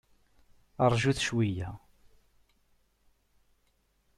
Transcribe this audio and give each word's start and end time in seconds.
Rjut 0.91 1.19
cweyya! 1.25 1.69